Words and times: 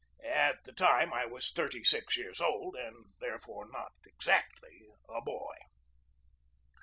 At 0.33 0.63
the 0.63 0.73
time 0.73 1.13
I 1.13 1.27
was 1.27 1.51
thirty 1.51 1.83
six 1.83 2.17
years 2.17 2.41
old, 2.41 2.75
and 2.75 3.05
there 3.19 3.37
fore 3.37 3.69
not 3.69 3.91
exactly 4.03 4.81
a 5.07 5.21
boy. 5.21 5.55